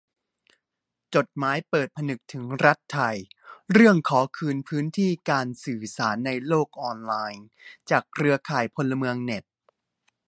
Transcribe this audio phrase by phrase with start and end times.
[1.15, 3.17] จดหมายเปิดผนึกถึงรัฐไทย
[3.73, 7.45] เรื่องขอคืนพื้นที่การสื่อสารในโลกออนไลน์
[7.89, 9.43] จากเครือข่ายพลเมืองเน็ต